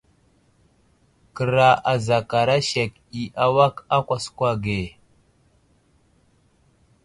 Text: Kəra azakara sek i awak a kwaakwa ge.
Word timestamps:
Kəra 1.35 1.69
azakara 1.93 2.57
sek 2.69 2.91
i 3.21 3.23
awak 3.43 3.75
a 3.95 3.97
kwaakwa 4.05 4.51
ge. 4.63 4.81